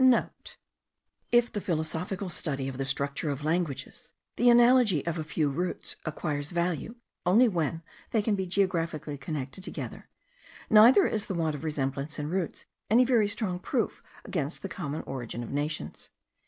NOTE. 0.03 0.57
If, 1.31 1.45
in 1.45 1.51
the 1.53 1.61
philosophical 1.61 2.31
study 2.31 2.67
of 2.67 2.79
the 2.79 2.85
structure 2.85 3.29
of 3.29 3.43
languages, 3.43 4.13
the 4.35 4.49
analogy 4.49 5.05
of 5.05 5.19
a 5.19 5.23
few 5.23 5.47
roots 5.47 5.95
acquires 6.05 6.49
value 6.49 6.95
only 7.23 7.47
when 7.47 7.83
they 8.09 8.23
can 8.23 8.33
be 8.33 8.47
geographically 8.47 9.15
connected 9.15 9.63
together, 9.63 10.09
neither 10.71 11.05
is 11.05 11.27
the 11.27 11.35
want 11.35 11.53
of 11.53 11.63
resemblance 11.63 12.17
in 12.17 12.31
roots 12.31 12.65
any 12.89 13.05
very 13.05 13.27
strong 13.27 13.59
proof 13.59 14.01
against 14.25 14.63
the 14.63 14.69
common 14.69 15.03
origin 15.03 15.43
of 15.43 15.51
nations. 15.51 16.09